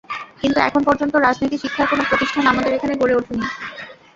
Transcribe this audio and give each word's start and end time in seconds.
কিন্তু 0.41 0.57
এখন 0.59 0.81
পর্যন্ত 0.87 1.13
রাজনীতি 1.17 1.57
শিক্ষার 1.57 1.87
কোনো 1.87 2.03
প্রতিষ্ঠান 2.03 2.43
আমাদের 2.47 2.71
এখানে 2.73 2.93
গড়ে 3.01 3.17
ওঠেনি। 3.17 3.45